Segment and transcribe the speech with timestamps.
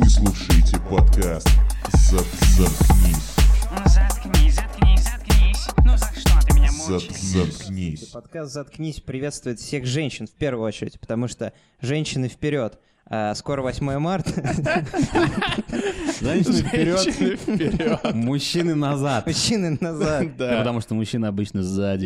[0.00, 1.48] Вы слушаете подкаст
[2.08, 2.24] «Зат-
[2.56, 3.34] «Заткнись».
[3.68, 5.66] Ну заткнись, заткнись, заткнись.
[5.78, 7.20] Ну за что ты меня «Зат- мучаешь?
[7.20, 8.04] «Заткнись».
[8.04, 12.78] Подкаст «Заткнись» приветствует всех женщин в первую очередь, потому что женщины вперед.
[13.10, 14.30] А, скоро 8 марта.
[16.20, 16.62] Женщины
[17.36, 19.26] вперед, мужчины назад.
[19.26, 20.36] Мужчины назад.
[20.36, 22.04] Да, потому что мужчины обычно сзади.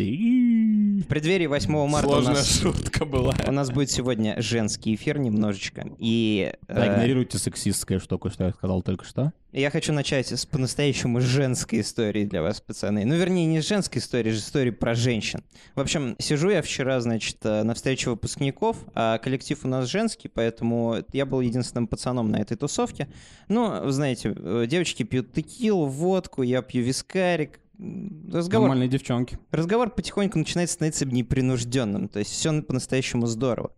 [1.02, 3.34] В преддверии 8 марта у Сложная нас, шутка была.
[3.46, 5.84] у нас будет сегодня женский эфир немножечко.
[5.98, 9.32] И Да, э, игнорируйте сексистское штуку, что я сказал только что.
[9.52, 13.04] я хочу начать с по-настоящему женской истории для вас, пацаны.
[13.04, 15.42] Ну, вернее, не с женской истории, а истории про женщин.
[15.74, 20.28] В общем, сижу я вчера, значит, э, на встрече выпускников, а коллектив у нас женский,
[20.28, 23.08] поэтому я был единственным пацаном на этой тусовке.
[23.48, 27.58] Ну, вы знаете, э, девочки пьют текилу, водку, я пью вискарик.
[27.78, 29.38] Разговор Нормальные девчонки.
[29.50, 33.72] разговор потихоньку начинает становиться непринужденным, то есть все по-настоящему здорово.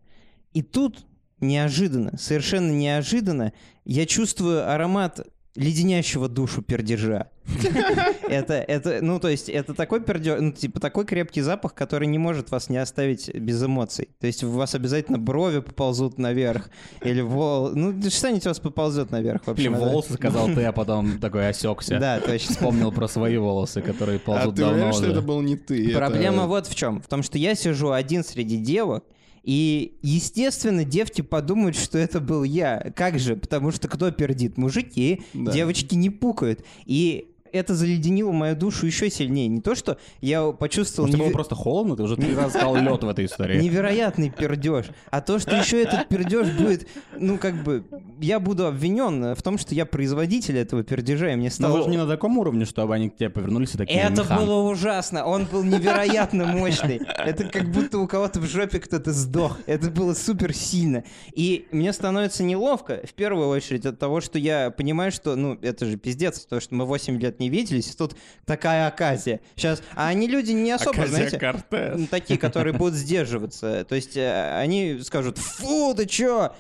[0.53, 1.07] И тут
[1.41, 3.53] неожиданно, совершенно неожиданно,
[3.85, 5.27] я чувствую аромат
[5.57, 7.29] леденящего душу пердежа.
[8.29, 12.19] Это, это, ну, то есть, это такой пердеж, ну, типа, такой крепкий запах, который не
[12.19, 14.09] может вас не оставить без эмоций.
[14.19, 16.71] То есть, у вас обязательно брови поползут наверх,
[17.03, 17.71] или вол...
[17.75, 19.65] Ну, что-нибудь у вас поползет наверх вообще.
[19.65, 21.99] Или волосы, сказал ты, а потом такой осекся.
[22.01, 22.55] Да, точно.
[22.55, 25.13] Вспомнил про свои волосы, которые А ползут ты давно уверен, что уже.
[25.13, 25.95] это был не ты?
[25.95, 27.01] Проблема вот в чем.
[27.03, 29.05] В том, что я сижу один среди девок,
[29.45, 32.93] и, естественно, девки подумают, что это был я.
[32.97, 33.37] Как же?
[33.37, 34.57] Потому что кто пердит?
[34.57, 35.23] Мужики.
[35.35, 35.53] Да.
[35.53, 36.65] Девочки не пукают.
[36.87, 39.49] И это заледенило мою душу еще сильнее.
[39.49, 41.97] Не то, что я почувствовал Может, неве- было просто холодно?
[41.97, 43.61] Ты уже три раза сказал лед в этой истории.
[43.61, 46.89] невероятный пердеж, а то, что еще этот пердеж будет,
[47.19, 47.85] ну, как бы,
[48.21, 51.83] я буду обвинен в том, что я производитель этого пердежа, и мне Но стало...
[51.85, 55.25] же не на таком уровне, чтобы они к тебе повернулись и такие Это было ужасно.
[55.25, 57.01] Он был невероятно мощный.
[57.19, 59.59] Это как будто у кого-то в жопе кто-то сдох.
[59.67, 61.05] Это было супер сильно.
[61.35, 65.87] И мне становится неловко, в первую очередь, от того, что я понимаю, что, ну, это
[65.87, 69.41] же пиздец, потому что мы 8 лет не виделись, и тут такая оказия.
[69.57, 72.09] Сейчас, а они люди не особо, Оказия знаете, Кортес.
[72.09, 73.85] такие, которые будут сдерживаться.
[73.85, 76.53] То есть э, они скажут, фу, ты чё?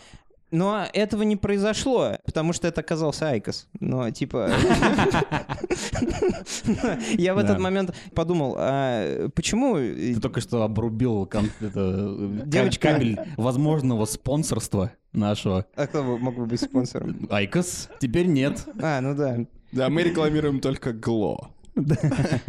[0.55, 3.67] Но этого не произошло, потому что это оказался IQOS.
[3.81, 4.53] Но, типа...
[7.19, 9.75] Я в этот момент подумал, а почему...
[9.75, 15.67] Ты только что обрубил кабель возможного спонсорства нашего.
[15.75, 17.27] А кто бы мог бы быть спонсором?
[17.31, 18.65] IQOS теперь нет.
[18.81, 19.39] А, ну да.
[19.75, 21.51] Да, мы рекламируем только glo.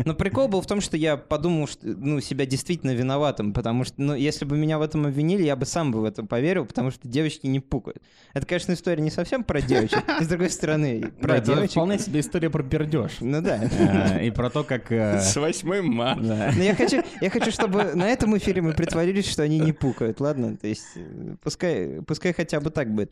[0.06, 3.96] Но прикол был в том, что я подумал, что, ну, себя действительно виноватым, потому что,
[4.00, 6.92] ну, если бы меня в этом обвинили, я бы сам бы в это поверил, потому
[6.92, 8.04] что девочки не пукают.
[8.36, 11.72] Это, конечно, история не совсем про девочек, и с другой стороны, про Да, это девочек.
[11.72, 13.14] вполне себе история про пердеж.
[13.20, 13.64] Ну да.
[13.64, 14.92] Э, И про то, как...
[14.92, 16.54] э, С 8 марта.
[16.56, 20.20] Но я хочу, я хочу, чтобы на этом эфире мы притворились, что они не пукают,
[20.20, 20.56] ладно?
[20.56, 23.12] То есть э, пускай, пускай хотя бы так будет.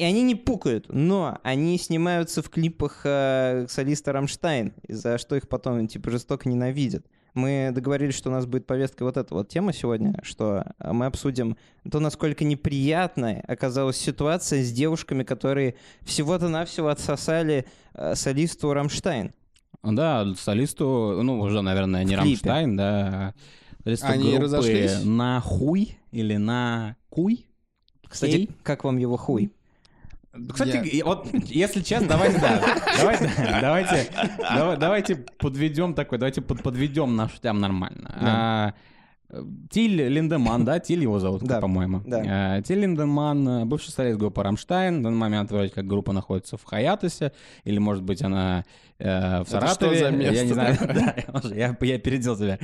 [0.00, 5.46] И они не пукают, но они снимаются в клипах э, солиста Рамштайн, за что их
[5.46, 7.04] потом типа жестоко ненавидят.
[7.34, 11.04] Мы договорились, что у нас будет повестка вот эта вот тема сегодня, что э, мы
[11.04, 11.58] обсудим
[11.90, 19.34] то, насколько неприятной оказалась ситуация с девушками, которые всего-то навсего отсосали э, солисту Рамштайн.
[19.82, 22.16] Да, солисту, ну, уже, наверное, не.
[22.16, 23.34] Рамштайн, да.
[23.84, 25.04] Солисту Они группы разошлись?
[25.04, 27.44] на хуй или на куй.
[28.08, 28.50] Кстати, Эй.
[28.62, 29.52] как вам его хуй?
[30.52, 32.60] Кстати, Я- вот, если честно, давайте, да,
[32.98, 33.30] давайте,
[33.60, 38.14] давайте, давай- давайте подведем такой, давайте под- подведем нашу тему нормально.
[38.16, 38.74] А,
[39.28, 42.02] э, Тиль Линдеман, да, Тиль его зовут, Да, по-моему.
[42.06, 42.22] да.
[42.26, 46.62] А, Тиль Линдеман, бывший солист группы Рамштайн, в данный момент вроде как группа находится в
[46.62, 47.32] hiatus е,
[47.64, 48.64] или, может быть, она
[49.00, 49.98] э, в что Саратове.
[49.98, 51.14] за место Я не знаю, да,
[51.54, 52.58] я опередил тебя.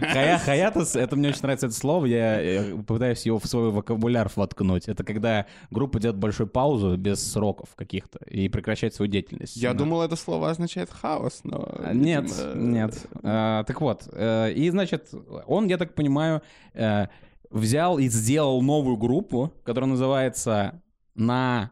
[0.00, 4.30] Хая, хаятос, это мне очень нравится это слово, я э, пытаюсь его в свой вокабуляр
[4.34, 4.88] воткнуть.
[4.88, 9.56] Это когда группа делает большую паузу без сроков каких-то и прекращает свою деятельность.
[9.56, 11.66] Я думал, это слово означает хаос, но...
[11.78, 13.06] А, Нет, нет.
[13.22, 15.10] А, так вот, э, и значит,
[15.46, 16.42] он, я так понимаю,
[16.74, 17.06] э,
[17.50, 20.82] взял и сделал новую группу, которая называется
[21.14, 21.70] «На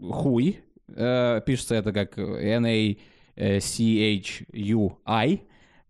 [0.00, 0.60] хуй».
[0.94, 2.98] Э, Пишется это как N-A-C-H-U-I.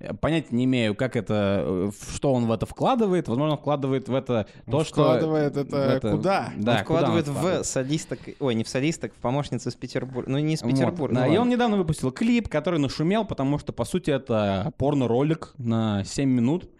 [0.00, 3.28] Э, Понятия не имею, как это, э, что он в это вкладывает.
[3.28, 5.02] Возможно, он вкладывает в это то, что...
[5.02, 6.52] Вкладывает это в куда?
[6.56, 10.30] Да, он вкладывает куда он в солисток, ой, не в солисток, в помощницу из Петербурга.
[10.30, 10.70] Ну, не из Вот.
[10.70, 11.14] Петербурга.
[11.16, 15.54] Да, ну и он недавно выпустил клип, который нашумел, потому что, по сути, это порно-ролик
[15.58, 16.70] на 7 минут,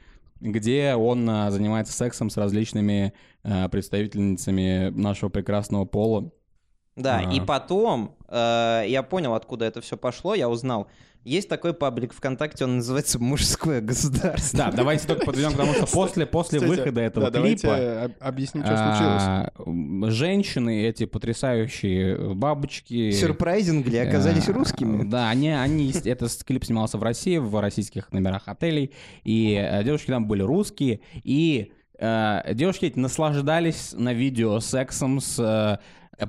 [0.41, 3.13] где он а, занимается сексом с различными
[3.43, 6.31] а, представительницами нашего прекрасного пола.
[6.99, 7.33] Да, Ага.
[7.33, 10.89] и потом э, я понял, откуда это все пошло, я узнал.
[11.25, 14.57] Есть такой паблик ВКонтакте, он называется «Мужское государство».
[14.59, 18.05] Да, давайте только подведем к тому, что после, после Кстати, выхода этого да, давайте клипа
[18.05, 19.23] об- объясним, что случилось.
[19.27, 23.11] а, м, женщины, эти потрясающие бабочки...
[23.11, 25.03] Сюрпрайзингли оказались э, русскими.
[25.09, 28.93] Да, они, они, этот клип снимался в России, в российских номерах отелей,
[29.25, 35.39] и э, девушки там были русские, и э, девушки эти наслаждались на видео сексом с
[35.39, 35.79] э,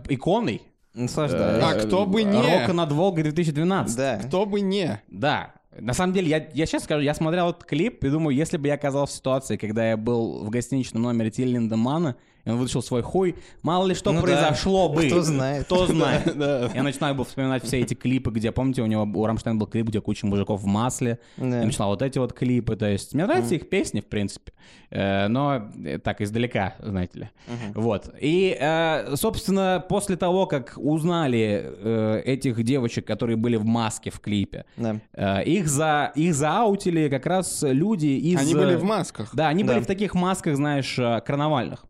[0.09, 0.61] иконой
[0.93, 1.63] Наслаждаюсь.
[1.63, 2.37] А кто бы не.
[2.37, 3.95] Рока над Волгой 2012.
[3.95, 4.17] Да.
[4.17, 5.01] Кто бы не.
[5.07, 5.53] Да.
[5.79, 8.67] На самом деле, я, я сейчас скажу, я смотрел этот клип и думаю, если бы
[8.67, 12.15] я оказался в ситуации, когда я был в гостиничном номере Тиль Линдемана,
[12.49, 14.27] и он вытащил свой хуй, мало ли что Ну да.
[14.27, 15.07] произошло бы.
[15.07, 15.65] Кто знает.
[15.65, 16.35] Кто знает.
[16.39, 16.69] Да.
[16.73, 19.87] Я начинаю бы вспоминать все эти клипы, где, помните, у него, у Рамштайн был клип,
[19.87, 21.19] где куча мужиков в масле.
[21.37, 21.59] Да.
[21.59, 24.53] Я начинал вот эти вот клипы, то есть мне нравятся их песни, в принципе,
[24.91, 27.29] Э, но э, так, издалека, знаете ли.
[27.75, 28.09] Вот.
[28.19, 34.19] И, э, собственно, после того, как узнали э, этих девочек, которые были в маске в
[34.19, 34.95] клипе, Да.
[35.13, 38.39] Э, Их, за, их зааутили как раз люди из...
[38.39, 39.29] Они были в масках.
[39.33, 39.73] Да, они Да.
[39.73, 41.85] были в таких масках, знаешь, э, карнавальных.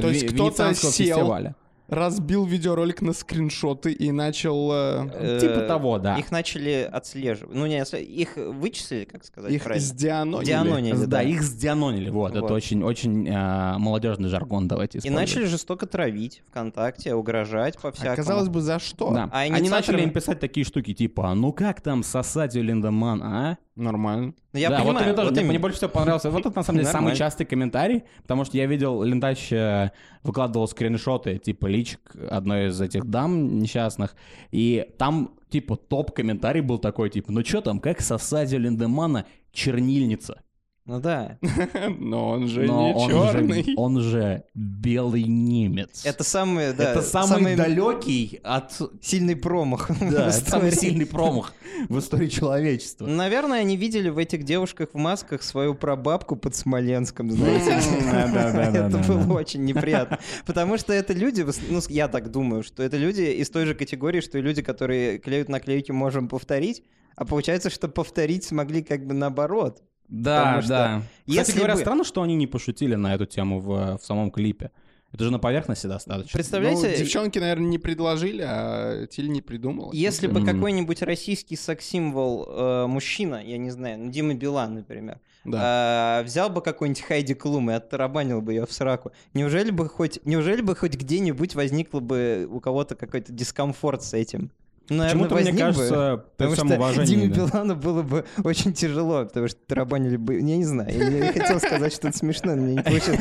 [0.00, 1.54] То есть кто-то сел, фестиваля.
[1.86, 6.16] Разбил видеоролик на скриншоты и начал э, Э, Типа того, да.
[6.16, 7.54] Их начали отслеживать.
[7.54, 9.86] Ну, не отслеживать, их вычислили, как сказать их правильно?
[9.86, 10.46] сдианонили.
[10.46, 11.22] Дианонили, Да, да.
[11.22, 12.42] их сдианонили, вот, Вот.
[12.42, 17.92] это очень, очень э, молодежный жаргон, давайте И начали жестко травить ВКонтакте, угрожать по А
[17.92, 18.16] всякому.
[18.16, 19.10] казалось бы, за что?
[19.12, 19.28] Да.
[19.30, 23.22] А Они начали им писать такие штуки, типа, «А ну как там сосать у Линдеман,
[23.22, 23.58] а?
[23.76, 24.34] Нормально.
[24.52, 26.30] Ну, я да, вот понимаю, мне тоже, вот мне, больше всего понравился.
[26.30, 29.90] Вот это на самом деле самый частый комментарий, потому что я видел, Лентач э,
[30.22, 34.14] выкладывал скриншоты, типа личик одной из этих дам несчастных,
[34.52, 40.43] и там, типа, топ-комментарий был такой, типа, ну что там, как сосать у Линдемана чернильница?
[40.86, 41.38] Ну да.
[41.98, 43.62] Но он же Но не он черный.
[43.62, 46.04] Же, он же белый немец.
[46.04, 48.78] Это самый, да, Это самый, далекий от...
[49.00, 49.90] сильный промах.
[49.98, 51.54] Да, самый сильный промах
[51.88, 53.06] в истории человечества.
[53.06, 57.70] Наверное, они видели в этих девушках в масках свою прабабку под Смоленском, знаете.
[58.74, 60.18] Это было очень неприятно.
[60.44, 64.20] Потому что это люди, ну, я так думаю, что это люди из той же категории,
[64.20, 66.82] что и люди, которые клеют наклейки «можем повторить»,
[67.16, 69.82] а получается, что повторить смогли как бы наоборот.
[70.22, 71.02] Да, что да.
[71.26, 74.30] Кстати если говоря, бы- странно, что они не пошутили на эту тему в, в самом
[74.30, 74.70] клипе.
[75.12, 76.32] Это же на поверхности достаточно.
[76.36, 79.92] Представляете, Ну, девчонки, наверное, не предложили, а Тиль не придумал.
[79.92, 85.58] если бы какой-нибудь российский секс-символ э, мужчина, я не знаю, ну, Дима Билан, например, Да.
[85.62, 90.18] а, взял бы какой-нибудь Хайди Клум и оттарабанил бы ее в сраку, неужели бы хоть,
[90.24, 94.50] неужели бы хоть где-нибудь возникло бы у кого-то какой-то дискомфорт с этим?
[94.90, 97.04] Наверное, Почему-то, мне бы, кажется, при Потому что.
[97.04, 97.34] Диме да.
[97.34, 100.34] Билану было бы очень тяжело, потому что тарабанили бы...
[100.34, 103.20] Я не знаю, я не хотел сказать что-то смешное, но мне не получилось.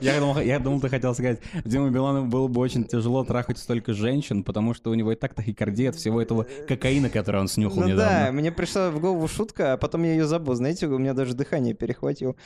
[0.00, 3.94] Я думал, я думал, ты хотел сказать, Дима Билану было бы очень тяжело трахать столько
[3.94, 7.82] женщин, потому что у него и так тахикардия от всего этого кокаина, который он снюхал
[7.82, 8.32] Ну да, недавно.
[8.40, 10.54] мне пришла в голову шутка, а потом я ее забыл.
[10.54, 12.36] Знаете, у меня даже дыхание перехватило.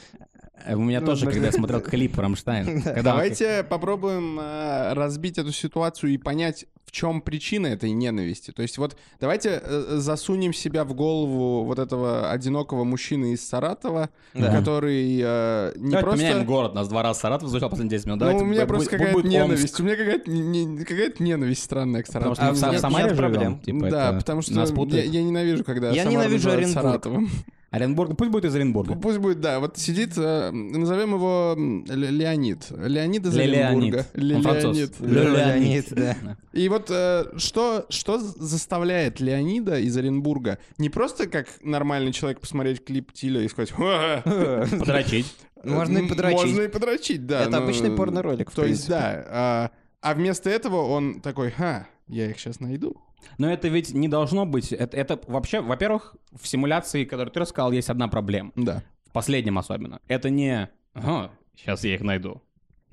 [0.64, 2.82] Э, У меня Ну, тоже, когда я смотрел клип Рамштайн.
[3.02, 8.50] Давайте попробуем э, разбить эту ситуацию и понять, в чем причина этой ненависти.
[8.50, 14.08] То есть вот давайте э, засунем себя в голову вот этого одинокого мужчины из Саратова,
[14.32, 14.50] Да.
[14.56, 16.10] который э, не Давайте просто...
[16.24, 16.74] поменяем город.
[16.74, 18.20] Нас два раза Саратов звучал последние 10 минут.
[18.20, 19.34] Ну, Давайте у меня бу- просто какая-то будет Омск.
[19.36, 19.80] ненависть.
[19.80, 22.56] У меня какая-то, не- какая-то ненависть странная к Потому Саратову.
[22.56, 23.58] что мы в А у меня Самаре живем.
[23.60, 26.74] Типа, да, потому что нас я, я ненавижу, когда Я Самару ненавижу Оренбург.
[26.82, 27.30] Саратовым.
[27.70, 28.94] Оренбург, пусть будет из Оренбурга.
[28.96, 29.60] Пусть будет, да.
[29.60, 32.70] Вот сидит, э, назовем его Ле- Леонид.
[32.70, 33.94] Леонид из Леонид.
[33.94, 34.06] Оренбурга.
[34.36, 34.76] Он француз.
[34.76, 35.00] Леонид.
[35.00, 35.54] Ле- Да.
[35.54, 36.16] Леонид, да.
[36.54, 42.82] И вот э, что, что заставляет Леонида из Оренбурга не просто как нормальный человек посмотреть
[42.84, 43.72] клип Тиля и сказать.
[43.74, 45.26] Подрочить.
[45.62, 46.38] Можно и подрочить.
[46.40, 47.42] Можно и подрочить, да.
[47.42, 49.24] Это ну, обычный порно-ролик, в То есть, да.
[49.28, 52.96] а, а вместо этого он такой, ха, я их сейчас найду.
[53.38, 54.72] Но это ведь не должно быть.
[54.72, 58.52] Это, это вообще, во-первых, в симуляции, которую ты рассказал, есть одна проблема.
[58.56, 58.82] Да.
[59.06, 60.00] В последнем особенно.
[60.08, 62.42] Это не «Ага, сейчас я их найду».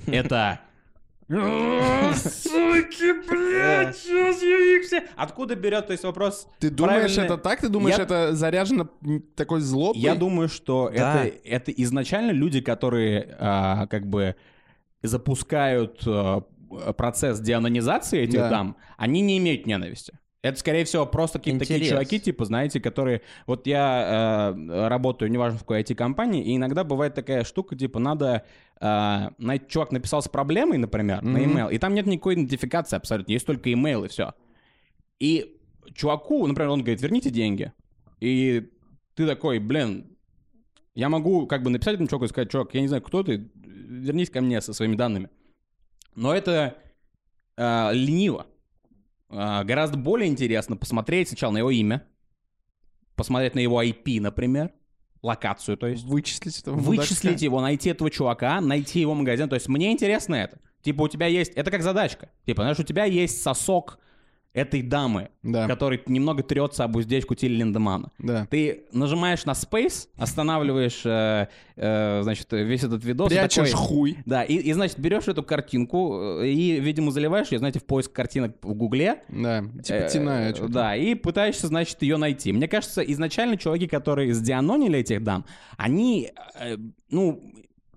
[0.07, 0.59] Это
[1.27, 5.03] Суки, блядь, сейчас я их все...
[5.15, 6.47] Откуда берет, то есть вопрос...
[6.59, 7.61] Ты думаешь, это так?
[7.61, 8.89] Ты думаешь, это заряжено
[9.35, 9.99] такой злобой?
[9.99, 14.35] Я думаю, что это изначально люди, которые а, как бы
[15.01, 16.43] запускают а,
[16.97, 18.49] процесс деанонизации этих Да.
[18.49, 20.17] дам, они не имеют ненависти.
[20.41, 21.91] Это, скорее всего, просто какие-то такие Интерес.
[21.93, 23.21] чуваки, типа, знаете, которые...
[23.47, 28.43] Вот я э, работаю, неважно в какой IT-компании, и иногда бывает такая штука, типа, надо...
[28.79, 29.29] э,
[29.67, 31.57] чувак написал с проблемой, например, на Мгм.
[31.57, 34.33] email, и там нет никакой идентификации абсолютно, есть только email и все.
[35.19, 35.57] И
[35.95, 37.73] чуваку, например, он говорит, верните деньги.
[38.19, 38.69] И
[39.15, 40.15] ты такой, блин,
[40.93, 43.49] я могу как бы написать этому чуваку и сказать, чувак, я не знаю, кто ты,
[43.55, 45.29] вернись ко мне со своими данными.
[46.15, 46.77] Но это
[47.57, 48.47] э, лениво.
[49.29, 52.07] а, гораздо более интересно посмотреть сначала на его имя,
[53.15, 54.71] посмотреть на его IP, например,
[55.21, 57.45] локацию, то есть Вычислить этого вычислить мудака.
[57.45, 59.49] его, найти этого чувака, найти его магазин.
[59.49, 60.59] То есть мне интересно это.
[60.81, 61.51] Типа у тебя есть...
[61.53, 62.29] Это как задачка.
[62.45, 63.99] Типа, знаешь, у тебя есть сосок
[64.55, 65.67] этой дамы, Да.
[65.67, 68.09] который немного трется об уздечку Тилли Линдемана.
[68.19, 68.47] Да.
[68.49, 73.29] Ты нажимаешь на Space, останавливаешь, э, э, значит, весь этот видос.
[73.29, 74.17] Прячешь такой- хуй.
[74.25, 78.13] Да, и, и, значит, берешь эту картинку э, и, видимо, заливаешь ее, знаете, в поиск
[78.13, 79.23] картинок в Гугле.
[79.29, 79.61] Да.
[79.83, 80.53] Типа Э, Тиная.
[80.53, 80.67] э.
[80.69, 82.53] Да, и пытаешься, значит, ее найти.
[82.53, 85.45] Мне кажется, изначально чуваки, которые сдианонили этих дам,
[85.77, 86.77] они, э,
[87.09, 87.41] ну,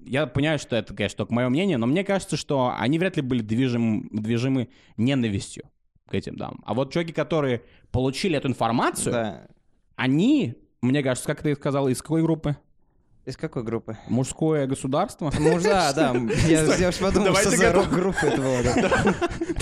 [0.04, 3.22] я понимаю, что это, конечно, только мое мнение, но мне кажется, что они вряд ли
[3.22, 5.64] были движим, движимы ненавистью
[6.08, 6.60] к этим дамам.
[6.64, 9.46] А вот чуваки, которые получили эту информацию, Да.
[9.96, 12.56] они, мне кажется, как ты сказал, из какой группы?
[13.28, 13.98] Из какой группы?
[14.08, 15.30] Мужское государство?
[15.38, 16.16] Ну да, да.
[16.46, 17.84] Я, я уж подумал, давайте что к за этому.
[17.84, 18.62] рок-группа это было.
[18.62, 19.14] да.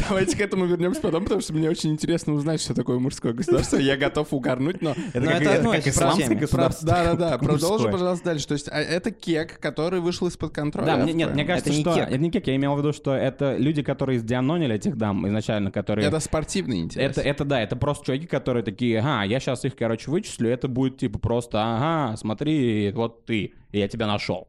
[0.09, 3.77] Давайте к этому вернемся потом, потому что мне очень интересно узнать, что такое мужское государство.
[3.79, 4.95] Я готов угорнуть, но...
[4.95, 6.87] Как, это как исламское государство.
[6.87, 7.93] Да-да-да, продолжи, Мужское.
[7.93, 8.47] пожалуйста, дальше.
[8.47, 10.99] То есть а, это кек, который вышел из-под контроля.
[10.99, 11.95] Да, нет, мне кажется, Это не что...
[11.95, 12.07] кек.
[12.07, 15.73] Это не кек, я имел в виду, что это люди, которые сдианонили этих дам изначально,
[15.73, 16.07] которые...
[16.07, 17.19] Это спортивный интерес.
[17.19, 20.69] Это, это да, это просто чуваки, которые такие, ага, я сейчас их, короче, вычислю, это
[20.69, 24.49] будет типа просто, ага, смотри, вот ты, и я тебя нашел.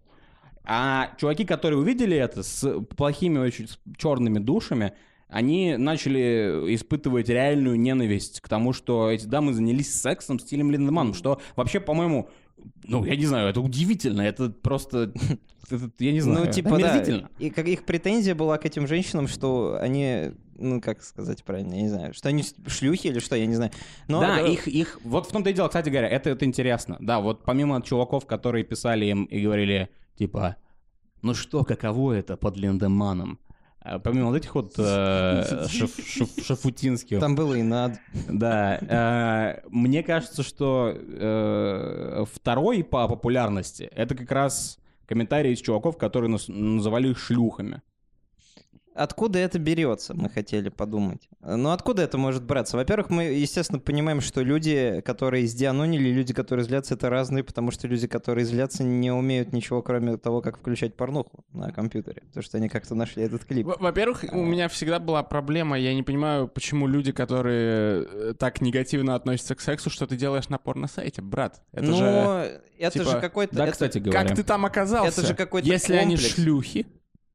[0.64, 4.94] А чуваки, которые увидели это с плохими очень с черными душами,
[5.30, 11.14] они начали испытывать реальную ненависть к тому, что эти дамы занялись сексом с Тилем Линдеманом,
[11.14, 12.30] что вообще, по-моему,
[12.84, 15.12] ну, я не знаю, это удивительно, это просто,
[15.70, 16.76] это, я не знаю, Ну, типа, да.
[16.76, 17.30] омерзительно.
[17.40, 21.82] И как их претензия была к этим женщинам, что они, ну, как сказать правильно, я
[21.82, 23.72] не знаю, что они шлюхи или что, я не знаю.
[24.08, 26.98] Но, да, э, их, их, вот в том-то и дело, кстати говоря, это, это интересно.
[27.00, 30.56] Да, вот помимо чуваков, которые писали им и говорили, типа,
[31.22, 33.40] ну что, каково это под Линдеманом?
[33.89, 37.94] А Помимо вот этих вот э, шаф- шаф- шафутинских, Там было и над.
[38.27, 45.98] да, э, мне кажется, что э, второй по популярности это как раз комментарии из чуваков,
[45.98, 47.82] которые нас- называли их шлюхами.
[48.98, 51.30] Откуда это берется, мы хотели подумать.
[51.42, 52.77] Ну, откуда это может браться?
[52.77, 57.88] Во-первых, мы, естественно, понимаем, что люди, которые сдианонили, люди, которые злятся, это разные, потому что
[57.88, 62.24] люди, которые злятся, не умеют ничего, кроме того, как включать порнуху на компьютере.
[62.27, 63.68] Потому что они как-то нашли этот клип.
[63.68, 68.62] Во- Во-первых, у меня всегда была проблема, я не понимаю, почему люди, которые э, так
[68.62, 71.62] негативно относятся к сексу, что ты делаешь на порно-сайте, брат.
[71.72, 72.62] Это Но же...
[72.80, 73.56] это типа, же какой-то...
[73.56, 74.24] Да, это- кстати говоря.
[74.25, 75.08] Как ты там оказался?
[75.22, 76.34] Это же какой-то Если они комплекс.
[76.36, 76.88] шлюхи.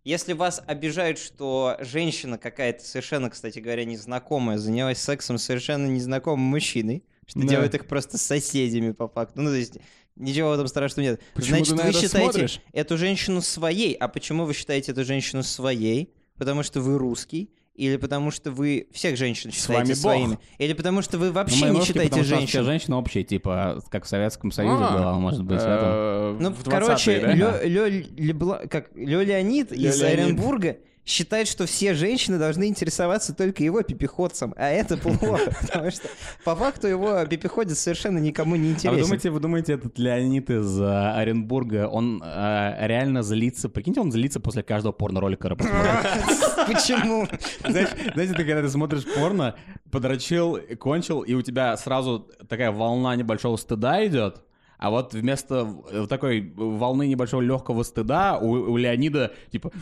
[0.04, 6.40] Если вас обижают, что женщина какая-то совершенно, кстати говоря, незнакомая занялась сексом с совершенно незнакомым
[6.44, 7.46] мужчиной, что Да.
[7.46, 9.40] делает их просто соседями по факту.
[9.42, 9.78] Ну, то есть
[10.16, 11.20] ничего в этом страшного нет.
[11.34, 12.60] Почему Значит, вы считаете смотришь?
[12.72, 13.94] эту женщину своей.
[13.94, 16.12] А почему вы считаете эту женщину своей?
[16.36, 17.50] Потому что вы русский?
[17.74, 19.96] Или потому что вы всех женщин С считаете Бог.
[20.00, 20.38] своими?
[20.58, 22.46] Или потому что вы Ну, вообще не считаете потому что женщин?
[22.48, 25.58] все женщины общие, типа, как в Советском Союзе А, было, может быть.
[25.62, 27.64] э, Ну, короче, 20-е, да?
[27.64, 30.18] Лё, как, Лё Леонид из Леонид.
[30.18, 36.08] Оренбурга считает, что все женщины должны интересоваться только его пипиходцем, а это плохо, потому что
[36.44, 39.02] по факту его пипиходец совершенно никому не А вы интересен.
[39.02, 43.68] думаете, вы думаете, этот Леонид из э, Оренбурга, он э, реально злится?
[43.68, 45.48] Прикиньте, он злится после каждого порно-ролика.
[46.66, 47.26] Почему?
[47.66, 49.56] Знаешь, знаете, ты когда ты смотришь порно,
[49.90, 54.42] подрочил, кончил, и у тебя сразу такая волна небольшого стыда идет,
[54.78, 59.72] а вот вместо э, такой волны небольшого легкого стыда у, у Леонида, типа...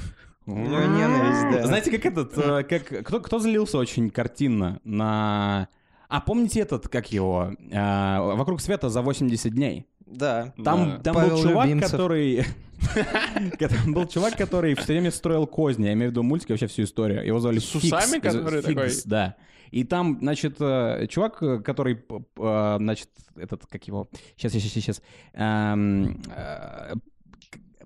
[0.47, 1.66] У него ненависть, да.
[1.66, 5.68] Знаете, как этот, э, как, кто, кто злился очень картинно на...
[6.09, 9.87] А помните этот, как его, э, «Вокруг света за 80 дней»?
[10.06, 10.52] Да.
[10.64, 10.99] Там, Да.
[11.04, 11.90] там Павел был чувак, Любимцев.
[11.92, 12.44] который...
[13.59, 15.85] Там был чувак, который все время строил козни.
[15.87, 17.25] Я имею в виду мультики, вообще всю историю.
[17.25, 18.90] Его звали С усами, который такой?
[19.04, 19.37] да.
[19.70, 22.02] И там, значит, э, чувак, который,
[22.37, 24.09] значит, этот, как его...
[24.37, 25.02] Сейчас, сейчас, сейчас.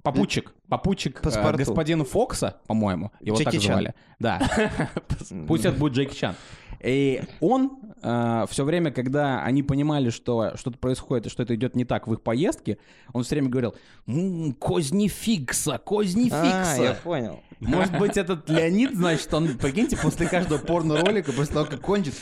[0.05, 1.59] Э, Попутчик, попутчик э, Паспорту.
[1.59, 3.63] господина Фокса, по-моему, его Джеки так Чан.
[3.63, 3.95] звали.
[4.19, 4.39] Да.
[5.49, 6.35] Пусть это будет Джеки Чан.
[6.83, 11.87] И он все время, когда они понимали, что что-то происходит и что это идет не
[11.87, 12.77] так в их поездке,
[13.15, 13.75] он все время говорил,
[14.07, 17.01] «М, козни фикса, козни А, я фикса.
[17.03, 17.41] понял.
[17.61, 22.15] Может быть, этот Леонид, значит, он, прикиньте, после каждого порно-ролика, после того, как кончит,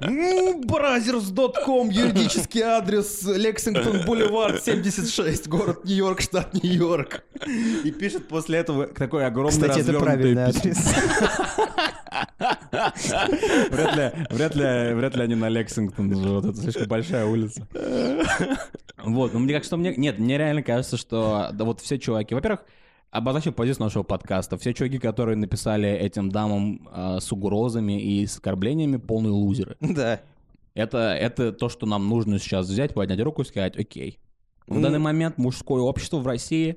[0.00, 7.24] Brothers.com, юридический адрес, Лексингтон, Бульвар, 76, город Нью-Йорк, штат Нью-Йорк.
[7.84, 10.78] И пишет после этого такой огромный Кстати, это правильный адрес.
[13.70, 17.66] Вряд ли, вряд ли, вряд ли они на Лексингтон живут, это слишком большая улица.
[18.98, 19.94] Вот, ну мне кажется, что мне...
[19.96, 22.34] Нет, мне реально кажется, что да, вот все чуваки...
[22.34, 22.64] Во-первых,
[23.16, 24.56] обозначим позицию нашего подкаста.
[24.58, 29.76] Все чуваки, которые написали этим дамам э, с угрозами и с оскорблениями, полные лузеры.
[29.96, 30.20] Да.
[30.74, 34.18] Это, это то, что нам нужно сейчас взять, поднять руку и сказать, окей.
[34.66, 36.76] В данный момент мужское общество в России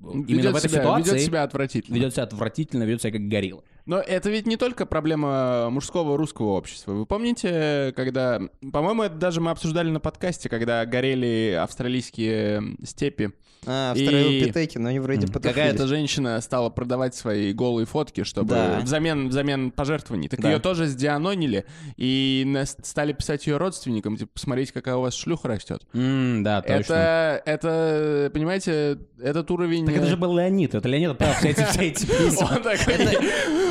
[0.00, 1.94] именно Ведет в этой себя- ситуации ведет себя отвратительно.
[1.96, 3.64] ведет себя отвратительно, ведет себя как горилла.
[3.86, 6.92] Но это ведь не только проблема мужского русского общества.
[6.92, 8.40] Вы помните, когда...
[8.72, 13.32] По-моему, это даже мы обсуждали на подкасте, когда горели австралийские степи.
[13.66, 15.48] А, И- австралопитеки, но они вроде потухли.
[15.48, 18.80] Какая-то женщина стала продавать свои голые фотки, чтобы Да.
[18.82, 20.28] взамен, взамен пожертвований.
[20.28, 20.50] Так Да.
[20.52, 21.64] ее тоже сдианонили
[21.96, 25.82] и стали писать ее родственникам, типа, посмотрите, какая у вас шлюха растет.
[25.94, 26.94] М, да, точно.
[26.94, 29.86] Это, это, понимаете, этот уровень...
[29.86, 30.74] Так это э, же был Леонид.
[30.74, 32.50] Это Леонид отправил все эти, все эти письма.
[32.56, 33.18] Он такой,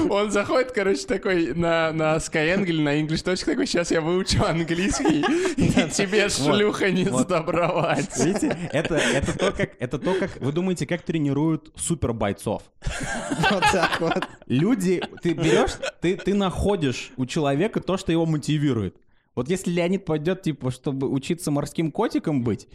[0.10, 4.44] он заходит, короче, такой на, на Skyeng или на English точка такой, сейчас я выучу
[4.44, 5.22] английский,
[5.58, 8.10] и тебе шлюха не сдобровать.
[8.18, 10.38] Видите, это, это, то, как, это то, как...
[10.42, 12.64] Вы думаете, как тренируют супер бойцов?
[13.52, 14.28] Вот так вот.
[14.48, 18.96] Люди, ты берешь, ты, ты находишь у человека то, что его мотивирует.
[19.36, 22.68] Вот если Леонид пойдет, типа, чтобы учиться морским котиком быть,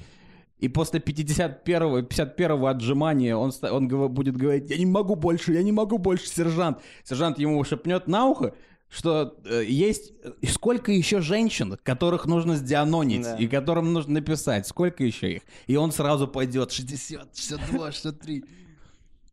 [0.58, 5.72] и после 51-го, 51-го отжимания он, он будет говорить, я не могу больше, я не
[5.72, 6.78] могу больше, сержант.
[7.02, 8.54] Сержант ему шепнет на ухо,
[8.90, 13.36] что э, есть э, сколько еще женщин, которых нужно сдианонить, Да.
[13.36, 15.42] и которым нужно написать, сколько еще их.
[15.68, 18.44] И он сразу пойдет 60, 62, 63.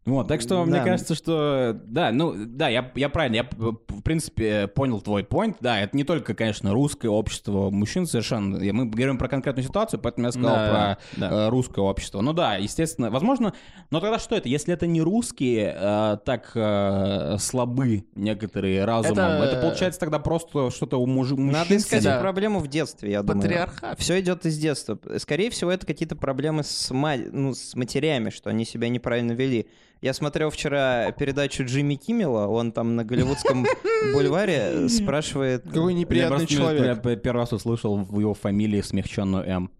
[0.07, 0.83] Вот, так что мне Да.
[0.85, 5.57] кажется, что да, ну да, я, я правильно, я в принципе понял твой point.
[5.59, 8.57] Да, это не только, конечно, русское общество мужчин совершенно.
[8.73, 10.69] Мы говорим про конкретную ситуацию, поэтому я сказал Да,
[11.13, 11.31] про да.
[11.47, 12.21] э, русское общество.
[12.21, 13.53] Ну да, естественно, возможно,
[13.91, 14.47] но тогда что это?
[14.47, 20.71] Если это не русские, э, так э, слабы некоторые разумом, Это- это, получается тогда просто
[20.71, 21.51] что-то у мужи- мужчин.
[21.51, 22.19] Надо искать Да.
[22.21, 23.41] проблему в детстве, я думаю.
[23.41, 23.99] Патриархат.
[23.99, 24.97] Все идет из детства.
[25.17, 29.67] Скорее всего, это какие-то проблемы с, ма- ну, с матерями, что они себя неправильно вели.
[30.01, 33.65] Я смотрел вчера передачу Джимми Киммела, он там на голливудском
[34.13, 35.63] бульваре спрашивает...
[35.63, 37.03] Какой Я неприятный человек.
[37.03, 39.71] Я первый раз услышал в его фамилии смягченную М.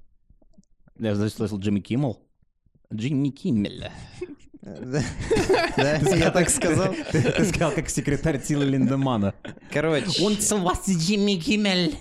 [1.00, 2.20] Я значит, слышал Джимми Киммел.
[2.92, 3.92] Джимми Киммель.
[4.62, 5.02] Да,
[6.16, 6.94] я так сказал.
[7.12, 9.34] Ты, сказал, как секретарь Тила Линдемана.
[9.72, 10.08] Короче,
[10.94, 11.96] Джимми Киммель.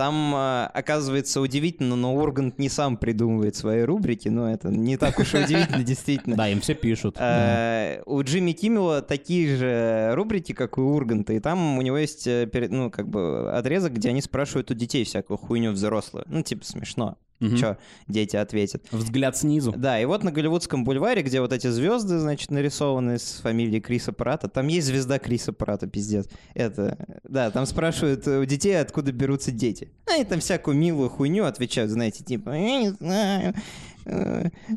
[0.00, 5.18] Там, а, оказывается, удивительно, но Ургант не сам придумывает свои рубрики, но это не так
[5.18, 6.36] уж и удивительно, действительно.
[6.36, 7.16] Да, им все пишут.
[7.18, 12.26] Э, У Джимми Киммела такие же рубрики, как у Урганта, и там у него есть,
[12.26, 16.24] э, ну, как бы отрезок, где они спрашивают у детей всякую хуйню взрослую.
[16.28, 17.18] Ну, типа, смешно.
[17.40, 17.56] Мгм.
[17.56, 17.76] Чё
[18.06, 18.84] дети ответят.
[18.92, 19.72] Взгляд снизу.
[19.76, 24.12] Да, и вот на Голливудском бульваре, где вот эти звезды, значит, нарисованы с фамилией Криса
[24.12, 26.28] Прата, там есть звезда Криса Прата, пиздец.
[26.54, 29.90] Это, да, там спрашивают у детей, откуда берутся дети.
[30.06, 33.54] А и там всякую милую хуйню отвечают, знаете, типа, я не знаю,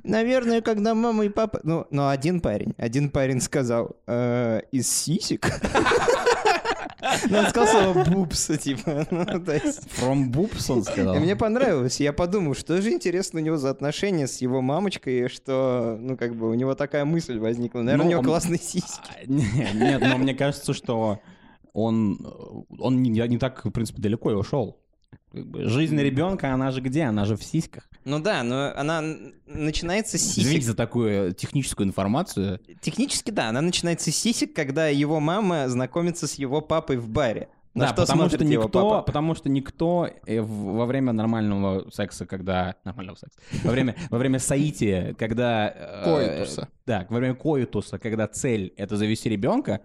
[0.04, 1.60] наверное, когда мама и папа...
[1.64, 5.48] Ну, но один парень, один парень сказал, «Э, из сисек?
[7.30, 9.82] Ну, он сказал слово бубс, типа, ну, то есть...
[10.00, 11.16] From Boobs, он сказал.
[11.16, 12.00] И мне понравилось.
[12.00, 16.36] Я подумал, что же интересно у него за отношения с его мамочкой, что, ну, как
[16.36, 17.82] бы, у него такая мысль возникла.
[17.82, 19.02] Наверное, Ну, у него он- классные сиськи.
[19.10, 21.20] А, не- Нет, но мне кажется, что
[21.74, 24.80] он, э, он не, не так, в принципе, далеко и ушел.
[25.34, 27.04] Жизнь ребенка, она же где?
[27.04, 27.90] Она же в сиськах.
[28.06, 29.02] Ну да, но она
[29.48, 30.64] начинается с Извините сисек.
[30.64, 32.60] за такую техническую информацию.
[32.82, 37.50] Технически, да, она начинается с сисек, когда его мама знакомится с его папой в баре.
[37.74, 39.02] На да, что потому что его никто, папа?
[39.02, 44.38] потому что никто э, во время нормального секса, когда нормального секса, во время во время
[44.38, 46.70] соития, когда э, Коитуса.
[46.86, 49.82] да, во время коитуса, когда цель это завести ребенка,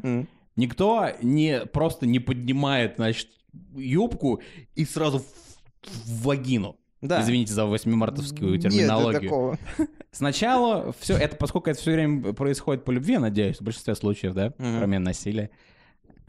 [0.57, 3.29] никто не просто не поднимает, значит,
[3.77, 4.41] юбку
[4.75, 5.19] и сразу
[5.83, 6.77] в, вагину.
[7.01, 7.23] Да.
[7.23, 9.23] Извините за восьмимартовскую Нет терминологию.
[9.23, 9.59] такого.
[10.11, 14.35] Сначала все это, поскольку это все время происходит по любви, я надеюсь, в большинстве случаев,
[14.35, 14.79] да, Мгм.
[14.79, 15.51] кроме насилия.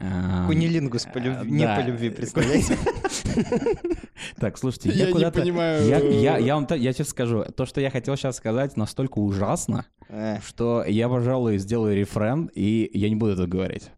[0.02, 2.78] А, Кунилингус по любви, а, не по любви, представляете?
[4.38, 5.40] Так, слушайте, Я я, не куда-то...
[5.40, 5.86] понимаю.
[5.86, 9.18] Я, я, я, вам та- я честно скажу, то, что я хотел сейчас сказать, настолько
[9.18, 13.90] ужасно, Э, что я, пожалуй, сделаю рефрен, и я не буду это говорить.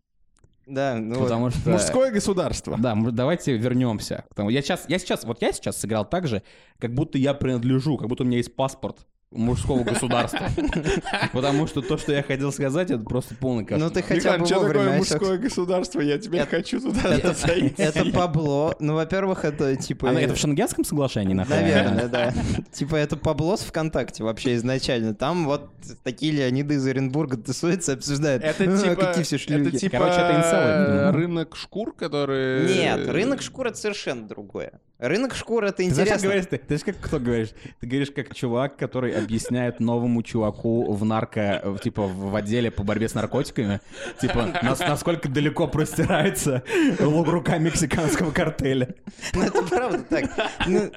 [0.66, 1.24] Да, ну вот.
[1.24, 1.70] Потому что...
[1.70, 2.76] Мужское государство.
[2.78, 4.24] Да, давайте вернемся.
[4.30, 4.50] к тому.
[4.50, 6.42] Я сейчас, я сейчас, вот я сейчас сыграл так же,
[6.78, 10.48] как будто я принадлежу, как будто у меня есть паспорт мужского государства.
[11.32, 13.90] Потому что то, что я хотел сказать, это просто полный Ну кошмар.
[13.90, 15.20] ты хотя бы что такое осёк.
[15.20, 16.00] мужское государство?
[16.00, 17.74] Я теперь хочу туда Это, зайти.
[17.82, 18.76] это Пабло.
[18.78, 20.10] Ну, во-первых, это типа...
[20.10, 21.62] Она- это в Шенгенском соглашении находится?
[21.64, 22.34] Наверное, да.
[22.72, 25.14] Типа это Пабло с ВКонтакте вообще изначально.
[25.14, 25.70] Там вот
[26.04, 28.42] такие Леониды из Оренбурга тусуются, обсуждают.
[28.44, 29.68] Это «А, типа, Какие все шлюхи.
[29.68, 32.66] это типа рынок шкур, который...
[32.74, 34.72] Нет, рынок шкур это совершенно другое.
[35.02, 36.28] Рынок шкур это Ты знаешь, как интересно.
[36.28, 37.48] говоришь, ты, ты знаешь, как кто говоришь?
[37.80, 43.08] Ты говоришь, как чувак, который объясняет новому чуваку в нарко, типа, в отделе по борьбе
[43.08, 43.80] с наркотиками,
[44.20, 46.62] типа, нас- насколько далеко простирается
[47.00, 48.94] рука мексиканского картеля.
[49.34, 50.30] Ну, это правда так.
[50.68, 50.90] Ну,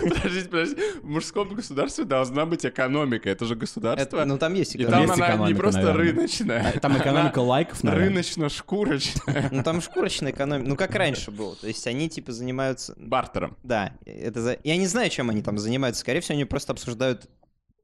[0.00, 0.82] Подождите, подождите.
[1.02, 3.28] В мужском государстве должна быть экономика.
[3.28, 4.18] Это же государство.
[4.18, 4.92] это- ну, там есть И экономика.
[4.92, 6.06] там Есть она не экономика, просто наверное.
[6.12, 6.72] рыночная.
[6.80, 8.08] Там экономика она лайков, наверное.
[8.08, 9.48] Рыночно-шкурочная.
[9.50, 10.68] Ну, там шкурочная экономика.
[10.68, 11.56] Ну, как раньше было.
[11.56, 12.94] То есть они, типа, занимаются...
[13.32, 13.56] Бартером.
[13.62, 14.58] Да, это за...
[14.62, 16.00] Я не знаю, чем они там занимаются.
[16.00, 17.28] Скорее всего, они просто обсуждают,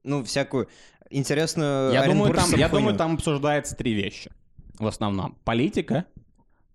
[0.04, 0.68] ну, всякую
[1.10, 4.30] интересную Я думаю, там, я думаю, там обсуждается три вещи.
[4.78, 5.36] В основном.
[5.44, 6.04] Политика,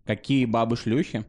[0.05, 1.25] какие бабы-шлюхи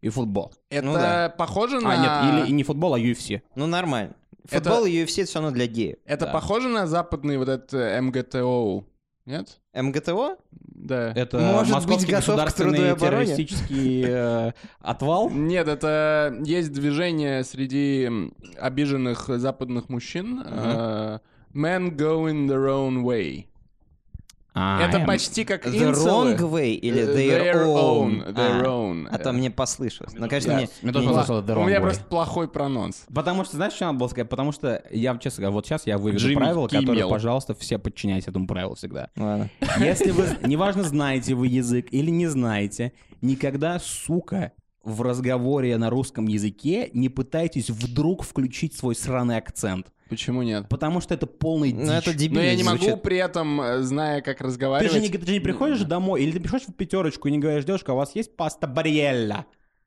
[0.00, 0.52] и футбол.
[0.68, 1.34] Это Ну да.
[1.36, 1.92] похоже на...
[1.92, 1.96] А,
[2.32, 3.40] нет, или и не футбол, а UFC.
[3.54, 4.14] Ну, нормально.
[4.50, 5.96] Это- Футбол и UFC— это все равно для геев.
[6.04, 6.32] Это Да.
[6.32, 8.84] похоже на западный вот этот э, МГТО?
[9.24, 9.58] Нет?
[9.72, 10.36] МГТО?
[10.84, 11.12] Да.
[11.16, 15.30] Это Может быть, московский к государственный террористический э, отвал.
[15.30, 18.10] Нет, это есть движение среди
[18.60, 20.42] обиженных западных мужчин.
[20.44, 21.18] э,
[21.54, 23.46] Men going their own way.
[24.56, 26.34] А, Это эм, почти как The инцелы.
[26.34, 28.32] wrong way или Э, their, own?
[28.34, 29.08] Their а, own.
[29.10, 30.12] а там мне послышалось.
[30.14, 30.56] Ну, конечно, Да.
[30.58, 30.68] мне...
[30.82, 31.82] Мне тоже послышалось the У wrong меня way.
[31.82, 33.04] просто плохой прононс.
[33.12, 34.28] Потому что, знаешь, что надо было сказать?
[34.28, 37.10] Потому что я, честно говоря, вот сейчас я выведу Джимми правила, которые, Киммел.
[37.10, 39.08] пожалуйста, все подчиняйтесь этому правилу всегда.
[39.16, 39.50] Ладно.
[39.80, 44.52] Если вы, неважно, знаете вы язык или не знаете, никогда, сука,
[44.84, 49.88] в разговоре на русском языке не пытайтесь вдруг включить свой сраный акцент.
[50.14, 50.68] Почему нет?
[50.68, 52.20] Потому что это полный Ну, это дичь.
[52.20, 53.02] дебильно Но я не могу звучит.
[53.02, 54.92] при этом, э, зная, как Ты разговаривать...
[54.92, 57.64] же, не, ты же не приходишь домой, или ты приходишь в пятерочку и не говоришь,
[57.64, 59.46] девушка, у вас есть паста барьелла?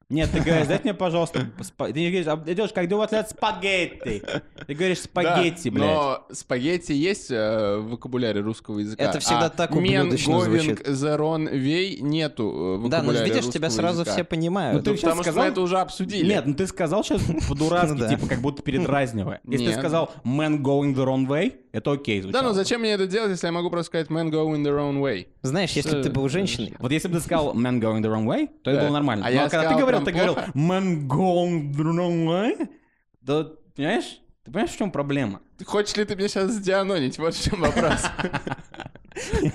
[0.09, 1.91] Нет, ты говоришь, дайте мне, пожалуйста, спа-».
[1.91, 4.23] ты не говоришь, «А, а где у вас лежат спагетти?
[4.65, 5.85] Ты говоришь, спагетти, Да, блядь.
[5.89, 9.03] Но спагетти есть э, в вокабуляре русского языка.
[9.03, 10.79] Это всегда а так мен, ублюдочно звучит.
[10.81, 14.13] говинг, зерон, вей нету э, в Да, ну вокабуляре видишь, тебя сразу языка.
[14.13, 14.77] все понимают.
[14.77, 16.25] Ну, ты Ну, потому что сказал- мы это уже обсудили.
[16.29, 18.07] Нет, ну ты сказал сейчас по-дурацки, Ну да.
[18.07, 19.41] типа как будто передразнивая.
[19.43, 19.79] Если ты Нет.
[19.79, 22.43] сказал man going the wrong way, это окей Да, звучало.
[22.47, 25.01] ну зачем мне это делать, если я могу просто сказать man go in their own
[25.01, 25.27] way?
[25.41, 28.23] Знаешь, если бы ты был женщиной, Вот если бы ты сказал man going the wrong
[28.25, 28.85] way, то это Да.
[28.87, 29.25] было нормально.
[29.25, 30.35] А Но я когда сказал прям ты говорил
[31.73, 32.69] wrong way,
[33.21, 34.19] да, понимаешь?
[34.43, 35.41] Ты понимаешь, в чем проблема?
[35.65, 37.17] Хочешь ли ты мне сейчас сдианонить?
[37.17, 38.01] Вот в чем вопрос.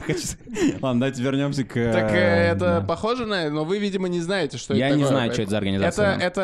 [0.08, 0.26] Я хочу
[0.80, 1.74] Ладно, давайте вернемся к...
[1.74, 3.50] Так э, это похоже на...
[3.50, 5.16] Но вы, видимо, не знаете, что Я это не такое.
[5.16, 6.16] знаю, что это за организация.
[6.18, 6.40] Это,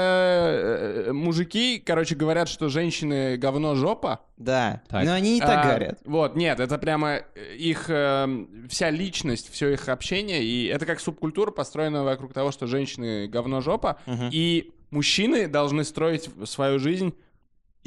[1.08, 4.20] э, мужики, короче, говорят, что женщины говно жопа.
[4.36, 4.82] да.
[4.90, 5.98] Но они и так А, говорят.
[6.04, 11.00] Вот, нет, это прямо э, их э, вся личность, все их общение, и это как
[11.00, 13.98] субкультура, построенная вокруг того, что женщины говно жопа,
[14.30, 17.14] и мужчины должны строить свою жизнь,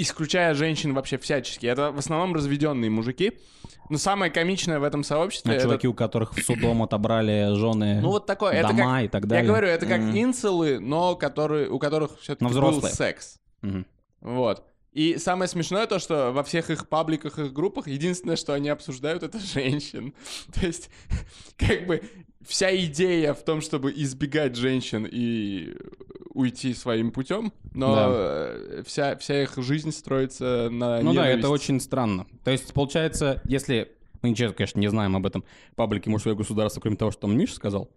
[0.02, 1.66] исключая женщин вообще всячески.
[1.66, 3.34] Это в основном разведенные мужики.
[3.90, 5.52] Но самое комичное в этом сообществе...
[5.52, 9.04] А это- чуваки, у которых в судом отобрали жены, Ну вот такое, это дома как...
[9.04, 9.44] и так далее.
[9.44, 10.18] Я говорю, это как Мгм.
[10.18, 13.40] инцелы, но которые, у которых все-таки был секс.
[13.62, 13.86] Мгм.
[14.22, 14.64] Вот.
[14.94, 19.24] И самое смешное то, что во всех их пабликах, их группах, единственное, что они обсуждают,
[19.24, 20.14] это женщин.
[20.54, 20.90] То есть,
[21.58, 22.02] как бы,
[22.46, 25.76] вся идея в том, чтобы избегать женщин и
[26.34, 28.10] уйти своим путем, но Да.
[28.12, 31.40] э, вся, вся их жизнь строится на Ну да, ненависти.
[31.40, 32.26] это очень странно.
[32.44, 33.92] То есть, получается, если...
[34.22, 35.44] Мы ничего, конечно, не знаем об этом
[35.76, 37.90] паблике «Мужское государство», кроме того, что там Миша сказал.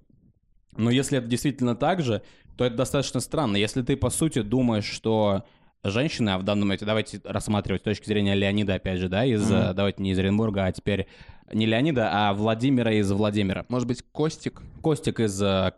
[0.76, 2.22] Но если это действительно так же,
[2.56, 3.56] то это достаточно странно.
[3.56, 5.44] Если ты, по сути, думаешь, что
[5.84, 9.50] женщины, а в данном моменте давайте рассматривать с точки зрения Леонида, опять же, да, из,
[9.50, 11.06] э, давайте не из Оренбурга, а теперь
[11.52, 13.66] не Леонида, а Владимира из Владимира.
[13.68, 14.62] Может быть, Костик?
[14.82, 15.72] Костик из э,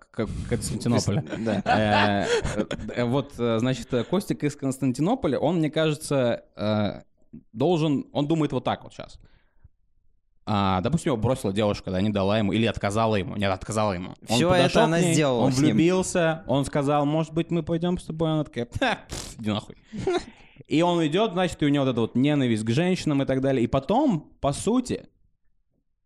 [0.48, 1.24] Константинополя.
[1.38, 2.26] Да.
[2.96, 6.44] Э, Вот, значит, Костик из Константинополя, он, мне кажется,
[7.52, 8.06] должен...
[8.12, 9.18] Он думает вот так вот сейчас.
[10.48, 14.14] А, допустим, его бросила девушка, да, не дала ему, или отказала ему, нет, отказала ему.
[14.28, 18.04] Он подошел это она ней, сделала Он влюбился, он сказал, может быть, мы пойдем с
[18.04, 19.76] тобой, она такая, «Ха, пф, иди нахуй.
[20.68, 23.40] И он идет, значит, и у него вот эта вот ненависть к женщинам и так
[23.40, 23.62] далее.
[23.62, 25.06] И потом, по сути,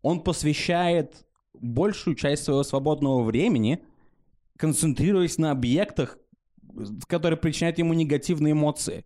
[0.03, 1.25] он посвящает
[1.59, 3.83] большую часть своего свободного времени,
[4.57, 6.17] концентрируясь на объектах,
[7.07, 9.03] которые причиняют ему негативные эмоции.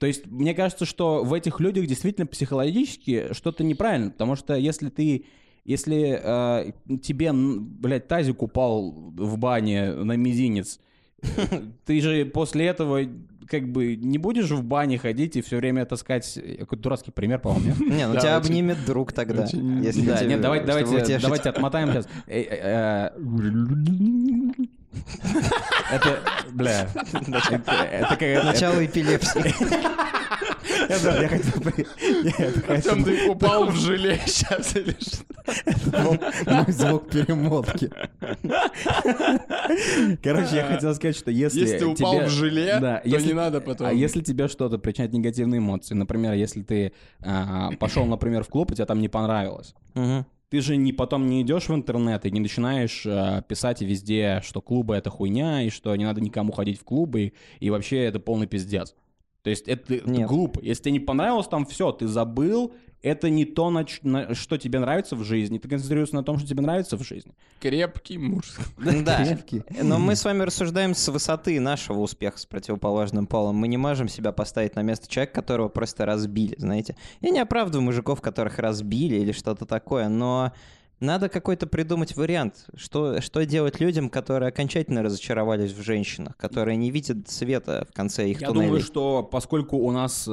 [0.00, 4.88] То есть, мне кажется, что в этих людях действительно психологически что-то неправильно, потому что если
[4.88, 5.26] ты,
[5.66, 10.80] если э, тебе, блядь, тазик упал в бане на мизинец,
[11.84, 13.00] ты же после этого
[13.46, 16.38] как бы не будешь в бане ходить и все время таскать...
[16.60, 17.78] Какой-то дурацкий пример, по-моему, нет?
[17.80, 19.44] Не, ну тебя обнимет друг тогда.
[19.44, 19.58] Да,
[20.24, 22.08] нет, давайте, давайте отмотаем сейчас.
[22.26, 23.20] Э, э, э,
[25.92, 26.20] Это,
[26.60, 26.88] бля,
[27.50, 28.44] это это как...
[28.44, 29.54] Начало эпилепсии.
[30.88, 31.62] Я хотел...
[32.68, 36.18] Артем, ты упал в желе сейчас или что?
[36.46, 37.90] Мой звук перемотки.
[40.22, 43.28] Короче, я хотел сказать, что если Если ты упал тебе- в желе, Да, то если-
[43.28, 43.86] не надо потом.
[43.88, 48.70] А если тебе что-то причиняет негативные эмоции, например, если ты а, пошел, например, в клуб,
[48.72, 49.74] и тебе там не понравилось.
[50.50, 54.60] Ты же не потом не идешь в интернет и не начинаешь а, писать везде, что
[54.60, 58.18] клубы это хуйня, и что не надо никому ходить в клубы, и, и вообще это
[58.18, 58.94] полный пиздец.
[59.42, 60.28] То есть это, это Нет.
[60.28, 60.60] глупо.
[60.60, 64.58] Если тебе не понравилось там все, ты забыл, это не то, на, ч- на что
[64.58, 65.58] тебе нравится в жизни.
[65.58, 67.32] Ты концентрируешься на том, что тебе нравится в жизни.
[67.60, 68.52] Крепкий муж.
[68.78, 69.24] Да.
[69.24, 69.62] Крепкий.
[69.82, 73.56] Но мы с вами рассуждаем с высоты нашего успеха с противоположным полом.
[73.56, 76.96] Мы не можем себя поставить на место человека, которого просто разбили, знаете.
[77.20, 80.52] Я не оправдываю мужиков, которых разбили или что-то такое, но
[81.00, 86.90] надо какой-то придумать вариант, что, что делать людям, которые окончательно разочаровались в женщинах, которые не
[86.90, 88.66] видят света в конце их Я туннелей.
[88.68, 90.32] думаю, что поскольку у нас э,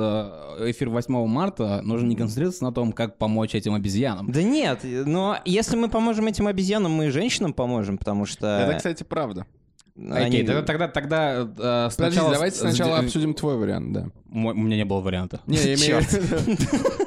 [0.71, 4.32] эфир 8 марта, нужно не концентрироваться на том, как помочь этим обезьянам.
[4.32, 8.45] Да нет, но если мы поможем этим обезьянам, мы и женщинам поможем, потому что...
[8.47, 9.45] Это, кстати, правда.
[9.95, 12.34] они- Окей, тогда, тогда, тогда э, Подожди, сначала...
[12.34, 14.08] давайте с- сначала обсудим твой вариант, да.
[14.25, 15.39] Мой- У меня не было варианта.
[15.47, 16.58] Не, я имею в виду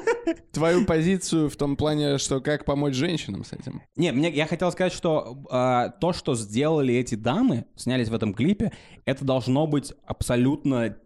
[0.51, 3.81] твою позицию в том плане, что как помочь женщинам с этим.
[3.95, 8.33] Не, мне, я хотел сказать, что э, то, что сделали эти дамы, снялись в этом
[8.33, 8.71] клипе,
[9.05, 10.97] это должно быть абсолютно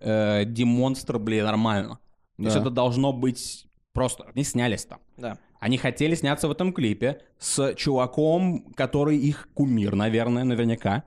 [0.00, 1.98] э, демонстрабли нормально.
[2.36, 2.60] То есть Да.
[2.60, 4.24] это должно быть просто...
[4.34, 5.00] Они снялись там.
[5.16, 5.38] Да.
[5.58, 11.04] Они хотели сняться в этом клипе с чуваком, который их кумир, наверное, наверняка.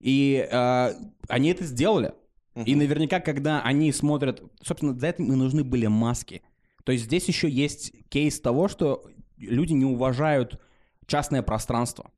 [0.00, 0.90] И э,
[1.28, 2.12] они это сделали.
[2.64, 4.42] И наверняка, когда они смотрят...
[4.62, 6.42] Собственно, для этого им и нужны были маски.
[6.88, 9.04] То есть здесь еще есть кейс того, что
[9.36, 10.58] люди не уважают
[11.06, 12.10] частное пространство.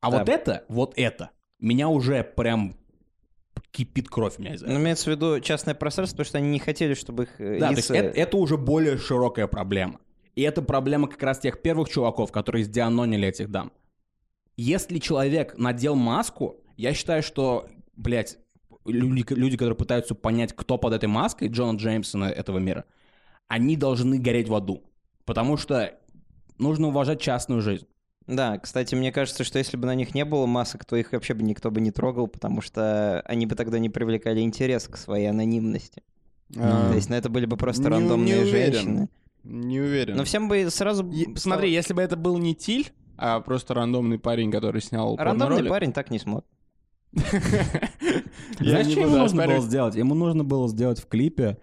[0.00, 0.18] А Да.
[0.20, 2.76] вот это, вот это, меня уже прям
[3.72, 4.84] кипит кровь у меня из-за Ну, этого.
[4.84, 7.74] имеется в виду частное пространство, потому что они не хотели, чтобы их э, Да, то
[7.78, 9.98] есть это, это уже более широкая проблема.
[10.36, 13.72] И это проблема как раз тех первых чуваков, которые сдианонили этих дам.
[14.56, 18.38] Если человек надел маску, я считаю, что, блядь,
[18.86, 22.84] люди, люди, которые пытаются понять, кто под этой маской Джона Джеймсона этого мира,
[23.50, 24.82] они должны гореть в аду.
[25.26, 25.92] Потому что
[26.58, 27.86] нужно уважать частную жизнь.
[28.26, 31.34] Да, кстати, мне кажется, что если бы на них не было масок, то их вообще
[31.34, 35.26] бы никто бы не трогал, потому что они бы тогда не привлекали интерес к своей
[35.28, 36.02] анонимности.
[36.56, 38.72] А, То есть на это были бы просто не- не рандомные уверен.
[38.72, 39.08] женщины.
[39.42, 40.16] Не уверен.
[40.16, 41.04] Но всем бы сразу...
[41.10, 45.16] Е- стало- Смотри, если бы это был не Тиль, а просто рандомный парень, который снял
[45.16, 46.44] Рандомный парень так не смог.
[48.60, 49.94] Знаешь, не что ему нужно было сделать?
[49.96, 51.58] Ему нужно было сделать в клипе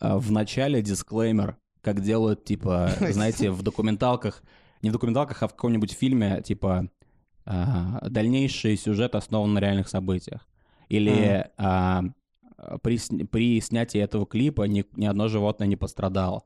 [0.00, 4.42] в начале дисклеймер, как делают, типа, знаете, в документалках,
[4.82, 6.88] не в документалках, а в каком-нибудь фильме, типа,
[7.44, 10.46] а, дальнейший сюжет основан на реальных событиях.
[10.88, 12.02] Или а,
[12.82, 16.42] при, при снятии этого клипа ни, ни одно животное не пострадало.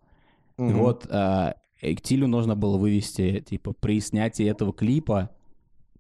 [0.59, 0.79] И Мгм.
[0.79, 5.31] вот а, э, Тилю нужно было вывести, типа, при снятии этого клипа,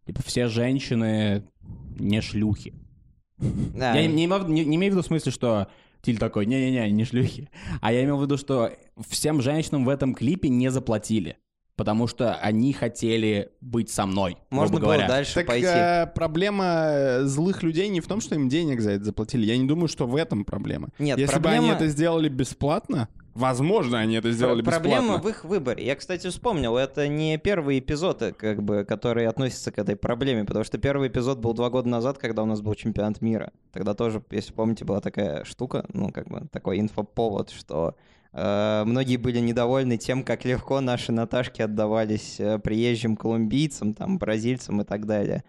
[0.06, 1.44] типа, все женщины
[1.98, 2.74] не шлюхи.
[3.38, 3.94] Да.
[3.94, 5.66] Я не, не- не имею в виду в смысле, что
[6.04, 7.48] Тиль такой, не-не-не, не шлюхи.
[7.80, 8.70] А я имел в виду, что
[9.08, 11.38] всем женщинам в этом клипе не заплатили.
[11.76, 15.08] Потому что они хотели быть со мной, Можно грубо было говоря.
[15.08, 15.66] дальше Так пойти.
[15.66, 19.44] э, проблема э, злых людей не в том, что им денег за это заплатили.
[19.44, 20.90] Я не думаю, что в этом проблема.
[21.00, 25.22] Нет, Если бы проблема- они это сделали бесплатно, возможно, они это сделали Про- Проблема бесплатно.
[25.22, 25.84] в их выборе.
[25.84, 30.44] Я, кстати, вспомнил, это не первый эпизод, э, как бы, который относится к этой проблеме,
[30.44, 33.52] потому что первый эпизод был два года назад, когда у нас был чемпионат мира.
[33.72, 37.94] Тогда тоже, если помните, была такая штука, ну, как бы, такой инфоповод, что
[38.32, 44.80] э, многие были недовольны тем, как легко наши Наташки отдавались э, приезжим колумбийцам, там, бразильцам
[44.80, 45.44] и так далее.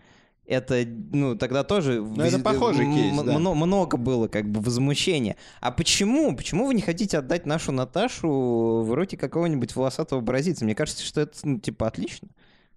[0.47, 2.01] Это, ну, тогда тоже...
[2.01, 3.33] Ну, это похожий кейс, да.
[3.39, 5.37] мно- много было как бы возмущения.
[5.59, 6.35] А почему?
[6.35, 8.29] Почему вы не хотите отдать нашу Наташу
[8.83, 10.63] в руки какого-нибудь волосатого бразильца?
[10.65, 12.27] Мне кажется, что это, ну, типа, отлично.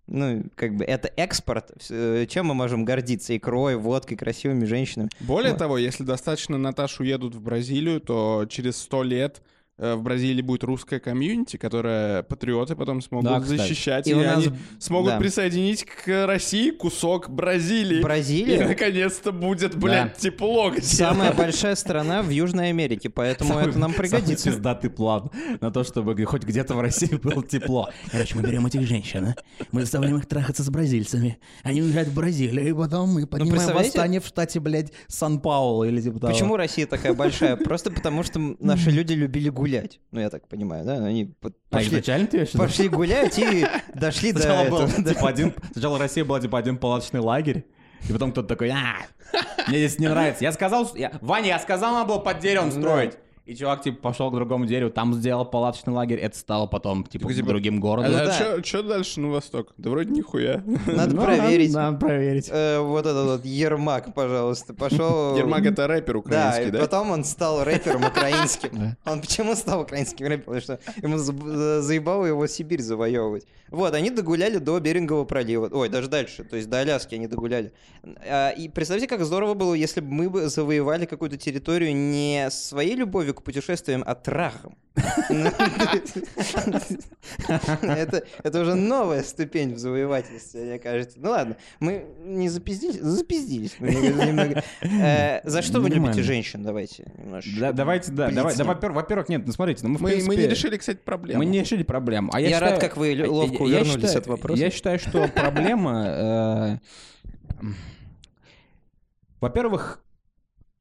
[0.06, 1.70] Ну, как бы, это экспорт.
[1.90, 3.36] Э, Чем мы можем гордиться?
[3.36, 5.10] Икрой, водкой, красивыми женщинами.
[5.20, 5.58] Более Вот.
[5.58, 9.42] того, если достаточно Наташу едут в Бразилию, то через сто лет
[9.78, 13.60] в Бразилии будет русская комьюнити, которая патриоты потом смогут Да, кстати.
[13.60, 15.18] защищать, И и, нас- они смогут да.
[15.18, 17.98] присоединить к России кусок Бразилии.
[18.00, 20.70] И Бразилия наконец-то будет, блядь, тепло.
[20.70, 20.86] где-то.
[20.86, 24.44] самая большая страна в Южной Америке, поэтому это нам пригодится.
[24.44, 27.88] Самый пиздатый план на то, чтобы хоть где-то в России было тепло.
[28.10, 29.34] Короче, мы берем этих женщин, а?
[29.70, 31.38] мы заставляем их трахаться с бразильцами.
[31.62, 33.90] Они уезжают в Бразилию, и потом мы поднимаем представляете?
[33.90, 36.32] восстание в штате, блядь, Сан-Пауло или типа того.
[36.32, 37.56] Почему Россия такая большая?
[37.56, 39.67] Просто потому, что наши люди любили гулять.
[40.10, 40.94] Ну, я так понимаю, да?
[41.04, 44.88] Они А пошли, изначально ты пошли гулять и дошли до этого.
[44.90, 47.66] типа, один, сначала Россия была типа один палаточный лагерь,
[48.08, 48.96] и потом кто-то такой, а,
[49.68, 50.44] мне здесь не нравится.
[50.44, 53.14] Я сказал, я- Ваня, я сказал, надо было под деревом строить.
[53.48, 57.32] И чувак, типа, пошел к другому дереву, там сделал палаточный лагерь, это стало потом, типа,
[57.32, 58.12] Типа, другим городом.
[58.14, 58.62] А да.
[58.62, 59.72] что дальше на восток?
[59.78, 60.62] Да вроде нихуя.
[60.86, 61.72] Надо Ну, проверить.
[61.72, 62.48] Надо, надо проверить.
[62.52, 65.34] Э, Вот этот вот Ермак, пожалуйста, пошел.
[65.34, 66.80] Ермак это рэпер Да, украинский, и да?
[66.80, 68.96] потом он стал рэпером украинским.
[69.06, 70.44] Он почему стал украинским рэпером?
[70.44, 73.46] Потому что ему за- за- заебало его Сибирь завоевывать.
[73.70, 75.68] Вот, они догуляли до Берингового пролива.
[75.72, 77.72] Ой, даже дальше, то есть до Аляски они догуляли.
[78.26, 82.94] А, И представьте, как здорово было, если бы мы бы завоевали какую-то территорию не своей
[82.94, 84.76] любовью к путешествиям, а трахом.
[88.42, 91.18] Это уже новая ступень в завоевательстве, мне кажется.
[91.20, 93.76] Ну ладно, мы не запиздились, запиздились.
[94.82, 96.62] Э, За что вы любите женщин?
[96.62, 97.60] Давайте немножечко.
[97.60, 101.38] Да, давайте, да, во-первых, нет, ну смотрите, ну мы, Мы, не решили, кстати, проблему.
[101.38, 102.30] Мы не решили проблему.
[102.32, 104.60] А я, рад, как вы ловко увернулись от вопроса.
[104.60, 106.80] Я считаю, что проблема...
[107.60, 107.68] э,
[109.40, 110.02] Во-первых,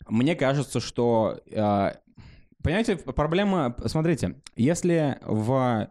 [0.08, 1.40] мне кажется, что...
[1.52, 1.92] э,
[2.68, 3.78] Понимаете, проблема...
[3.86, 5.90] Смотрите, если в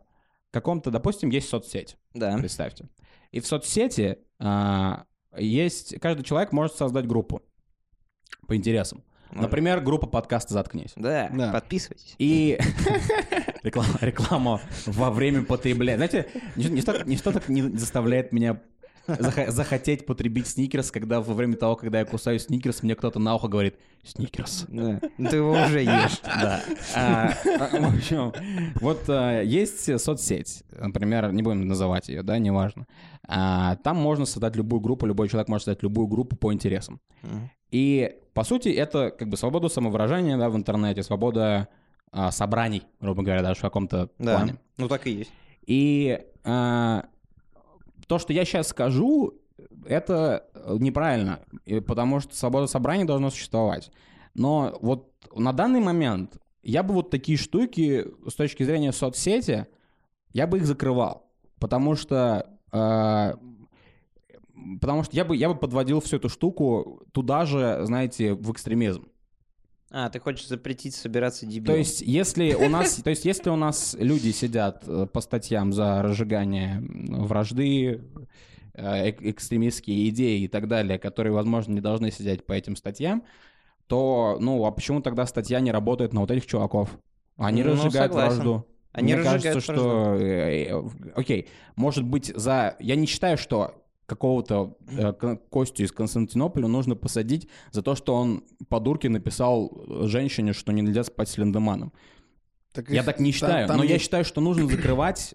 [0.50, 2.36] каком-то, допустим, есть соцсеть, Да.
[2.36, 2.90] представьте,
[3.32, 5.04] и в соцсети а,
[5.38, 5.98] есть...
[6.00, 7.40] Каждый человек может создать группу
[8.46, 9.02] по интересам.
[9.30, 10.92] Например, группа подкаста «Заткнись».
[10.96, 11.50] Да, Да.
[11.50, 12.14] подписывайтесь.
[12.18, 12.58] И
[13.62, 15.96] реклама, реклама во время потребления.
[15.96, 18.60] Знаете, ничто, ничто, ничто так не заставляет меня
[19.06, 23.48] захотеть потребить сникерс, когда во время того, когда я кусаю сникерс, мне кто-то на ухо
[23.48, 24.66] говорит «Сникерс».
[24.68, 25.00] Да.
[25.16, 26.20] Ты его уже ешь.
[26.24, 26.62] Да.
[26.94, 28.32] А, а, в общем,
[28.80, 32.86] вот а, есть соцсеть, например, не будем называть ее, да, неважно.
[33.28, 37.00] А, Там можно создать любую группу, любой человек может создать любую группу по интересам.
[37.70, 41.68] И, по сути, это как бы свобода самовыражения да, в интернете, свобода
[42.12, 44.36] а, собраний, грубо говоря, даже в каком-то Да.
[44.36, 44.56] плане.
[44.78, 45.32] Ну так и есть.
[45.66, 47.06] И а,
[48.06, 49.34] то, что я сейчас скажу,
[49.86, 50.46] это
[50.78, 53.90] неправильно, и потому что свобода собрания должна существовать.
[54.34, 59.66] Но вот на данный момент я бы вот такие штуки с точки зрения соцсети,
[60.32, 63.38] я бы их закрывал, потому что а,
[64.80, 69.08] потому что я бы я бы подводил всю эту штуку туда же, знаете, в экстремизм.
[69.90, 71.66] А, ты хочешь запретить собираться дебилом?
[71.66, 75.72] То есть, если у нас, то есть, если у нас люди сидят э, по статьям
[75.72, 78.02] за разжигание вражды,
[78.74, 83.22] э, эк- экстремистские идеи и так далее, которые, возможно, не должны сидеть по этим статьям,
[83.86, 86.98] то, ну, а почему тогда статья не работает на вот этих чуваков?
[87.36, 88.34] Они Ну, разжигают согласен.
[88.36, 88.66] вражду.
[88.92, 90.14] Они Мне разжигают кажется, что...
[90.14, 90.82] э, э,
[91.14, 92.76] Окей, может быть, за...
[92.80, 95.12] Я не считаю, что какого-то э,
[95.50, 100.72] Костю из Константинополя нужно посадить за то, что он по дурке написал э, женщине, что
[100.72, 101.92] нельзя спать с Линдеманом.
[102.88, 105.34] Я их- так не считаю, там но я есть- считаю, что нужно закрывать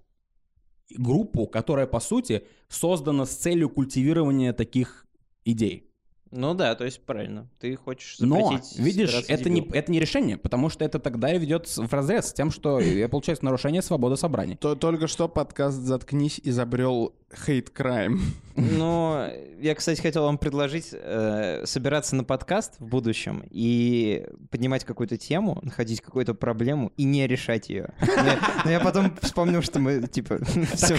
[0.97, 5.05] группу, которая, по сути, создана с целью культивирования таких
[5.45, 5.90] идей.
[6.31, 7.47] Ну да, то есть правильно.
[7.59, 11.93] Ты хочешь Но, видишь, это не, это не решение, потому что это тогда ведет в
[11.93, 14.55] разрез с тем, что э, получается нарушение свободы собраний.
[14.55, 17.13] То- только что подкаст «Заткнись» изобрел
[17.45, 18.21] хейт-крайм.
[18.55, 19.27] Ну,
[19.61, 25.59] я, кстати, хотел вам предложить э, собираться на подкаст в будущем и поднимать какую-то тему,
[25.63, 27.93] находить какую-то проблему и не решать ее.
[28.01, 30.39] Но, но я потом вспомнил, что мы, типа,
[30.73, 30.95] все,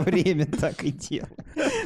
[0.00, 1.34] время так и делаем.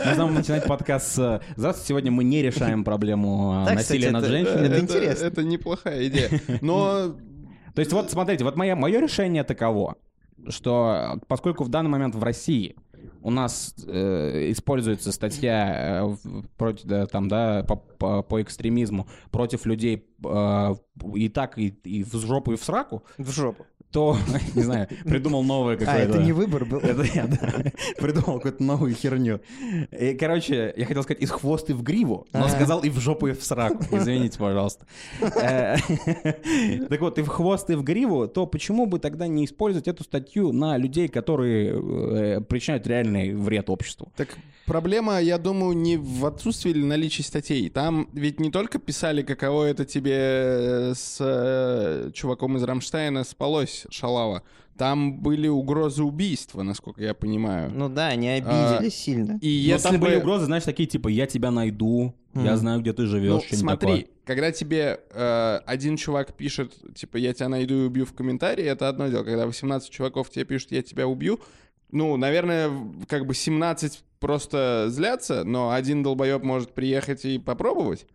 [0.04, 4.24] Нужно начинать подкаст с «Здравствуйте, сегодня мы не решаем проблему а, Да, кстати, насилия над
[4.24, 4.66] это- женщинами».
[4.66, 5.24] это интересно.
[5.26, 6.30] Это неплохая идея.
[6.62, 7.14] Но
[7.74, 9.96] То есть вот смотрите, вот мое, мое решение таково,
[10.48, 12.74] что поскольку в данный момент в России
[13.22, 16.16] у нас э, используется статья э,
[16.56, 20.74] против, да, там, да, по, по, по экстремизму против людей э,
[21.14, 23.66] и так, и, и в жопу, и в сраку, В жопу.
[23.90, 24.16] То,
[24.54, 26.12] не знаю, придумал новое А, какое-то...
[26.14, 26.78] это не выбор был.
[26.78, 27.70] Это я, да.
[27.98, 29.40] Придумал какую-то новую херню.
[29.90, 33.28] И, короче, я хотел сказать из хвост и в гриву, но сказал и в жопу,
[33.28, 33.84] и в сраку.
[33.90, 34.86] Извините, пожалуйста.
[35.20, 35.76] Э,
[36.88, 40.04] Так вот, и в хвост, и в гриву, то почему бы тогда не использовать эту
[40.04, 44.12] статью на людей, которые э, причиняют реальный вред обществу?
[44.16, 47.70] Так проблема, я думаю, не в отсутствии или наличии статей.
[47.70, 53.86] Там ведь не только писали, каково это тебе э, с э, чуваком из Рамштайна спалось,
[53.90, 54.42] шалава.
[54.76, 57.70] Там были угрозы убийства, насколько я понимаю.
[57.74, 59.38] Ну да, они обиделись сильно.
[59.40, 60.06] И Но если там бы...
[60.06, 62.56] были угрозы, знаешь, такие типа «я тебя найду», «я Мгм.
[62.56, 64.06] знаю, где ты живешь», Ну, смотри, такое.
[64.26, 68.90] когда тебе э, один чувак пишет, типа, я тебя найду и убью в комментарии, это
[68.90, 69.24] одно дело.
[69.24, 71.40] Когда 18 чуваков тебе пишут, я тебя убью,
[71.90, 72.70] ну, наверное,
[73.08, 78.06] как бы 17 просто злятся, но один долбоеб может приехать и попробовать.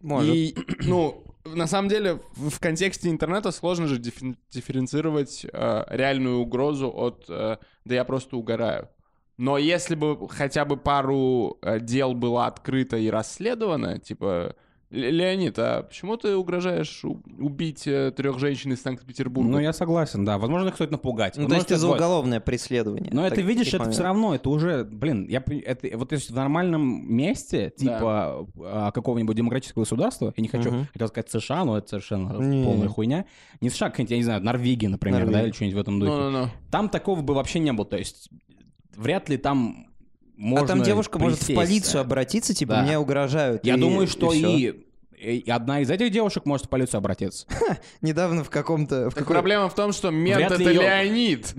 [0.00, 0.34] Может.
[0.34, 6.38] И, ну, на самом деле, в, в контексте интернета сложно же диффен- дифференцировать э, реальную
[6.38, 8.88] угрозу от э, «да я просто угораю».
[9.36, 14.54] Но если бы хотя бы пару э, дел было открыто и расследовано, типа
[14.90, 17.04] Леонид, а почему ты угрожаешь
[17.38, 19.48] убить трех женщин из Санкт-Петербурга?
[19.48, 20.36] Ну, я согласен, да.
[20.36, 21.36] Возможно, их стоит напугать.
[21.36, 23.10] Ну, то есть ты за уголовное преследование.
[23.12, 24.04] Но это, видишь, это все моментов.
[24.04, 26.82] равно, это уже, блин, я, это, вот если в нормальном
[27.14, 27.84] месте, Да.
[27.84, 30.88] типа а, какого-нибудь демократического государства, я не хочу, Мгм.
[30.92, 32.64] хотел сказать США, но это совершенно Не.
[32.64, 33.26] полная хуйня.
[33.60, 35.46] Не США, какая-нибудь, я не знаю, Норвегия, например, да, Норвегия.
[35.46, 36.12] или что-нибудь в этом духе.
[36.12, 36.48] Ну-ну-ну.
[36.72, 38.28] Там такого бы вообще не было, то есть
[38.96, 39.86] вряд ли там
[40.40, 41.56] можно А там девушка может в присесть.
[41.56, 42.82] полицию обратиться, типа, Да.
[42.82, 43.64] мне угрожают.
[43.64, 44.48] Я и- думаю, что всё.
[44.48, 44.74] и,
[45.20, 47.46] и одна из этих девушек может в полицию обратиться.
[48.00, 49.10] Недавно в каком-то...
[49.10, 51.54] в какой- проблема в том, что мент это её- Леонид.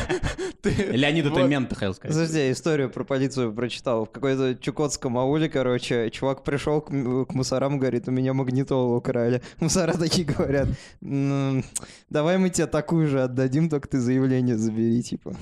[0.62, 2.14] Ты- Леонид это мент, хотел сказать.
[2.16, 4.06] Подожди, я историю про полицию прочитал.
[4.06, 9.42] В какой-то чукотском ауле, короче, чувак пришел к, мусорам, говорит, у меня магнитолу украли.
[9.60, 10.68] Мусора такие говорят,
[11.00, 11.62] «Ну,
[12.10, 15.34] давай мы тебе такую же отдадим, только ты заявление забери, типа.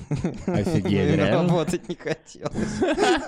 [0.47, 1.41] Офигеть, Ну, реально?
[1.43, 2.53] Работать не хотелось.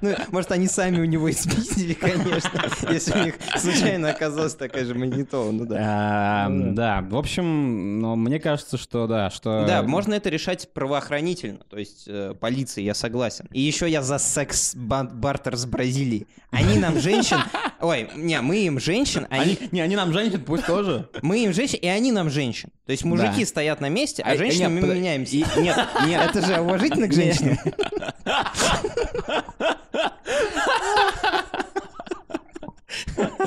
[0.00, 2.60] Ну, может, они сами у него и спиздили, конечно,
[2.90, 3.34] если у них
[3.72, 5.76] случайно оказалась такая же магнитола, ну да.
[5.80, 9.64] А, Ну Да, в общем, ну, мне кажется, что да, что...
[9.66, 13.46] Да, можно это решать правоохранительно, то есть э, полиции, я согласен.
[13.52, 16.26] И еще я за секс-бартер с Бразилии.
[16.50, 17.38] Они нам женщин...
[17.80, 19.58] Ой, не, мы им женщин, они...
[19.70, 21.08] Не, они нам женщин, пусть тоже.
[21.22, 22.70] Мы им женщин, и они нам женщин.
[22.86, 25.36] То есть мужики стоят на месте, а А, женщины нет, мы меняемся.
[25.36, 26.30] Нет, нет.
[26.30, 27.58] Это же уважительно к женщинам.
[33.18, 33.38] А,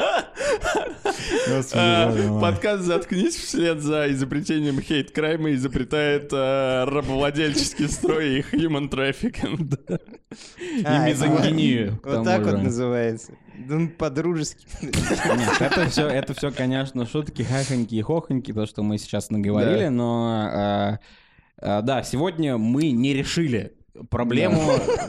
[2.41, 9.78] Подкаст «Заткнись» вслед за изобретением хейт-крайма изобретает э, рабовладельческий строй и human trafficking.
[10.86, 11.99] А, И мизогинию.
[12.04, 13.34] Вот так вот называется.
[13.68, 14.66] Да ну, по-дружески.
[14.82, 14.95] Нет,
[15.60, 19.89] это все, это все, конечно, шутки, хахоньки и хохоньки, то, что мы сейчас наговорили, Да.
[19.91, 20.99] но
[21.62, 23.74] э, э, да, сегодня мы не решили
[24.10, 24.62] проблему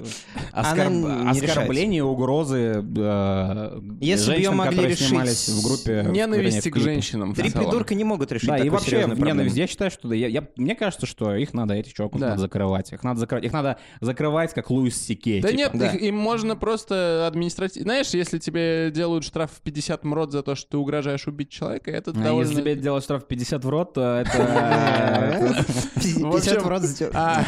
[0.52, 6.06] оскорб- оскорбления, угрозы э, Если бы женщин, могли решить в группе.
[6.10, 7.32] Ненависти в к женщинам.
[7.32, 9.56] в Три придурка не могут решить Да, и вообще ненависть.
[9.56, 12.28] Я считаю, что да, я, я- мне кажется, что их надо, этих чуваков Да.
[12.30, 12.92] надо закрывать.
[12.92, 13.44] Их надо закрывать.
[13.44, 15.40] Их надо закрывать, как Луис Сикей.
[15.40, 15.58] Да типа.
[15.58, 15.86] нет, Да.
[15.88, 17.84] их- им можно просто административно...
[17.84, 21.90] Знаешь, если тебе делают штраф в 50 мрот за то, что ты угрожаешь убить человека,
[21.90, 22.48] это А довольно...
[22.48, 25.54] если тебе делать штраф 50 в рот, то это...
[25.94, 26.82] 50 общем, в рот.
[27.14, 27.44] А,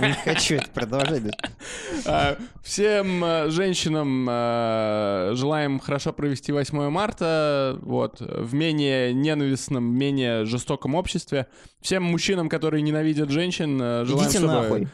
[0.00, 1.22] Не хочу продолжать.
[1.22, 1.36] даже.
[2.06, 10.44] а, Всем э, женщинам э, желаем хорошо провести 8 марта, вот, в менее ненавистном, менее
[10.44, 11.48] жестоком обществе.
[11.80, 14.88] Всем мужчинам, которые ненавидят женщин, э, желаем, Идите чтобы нахуй.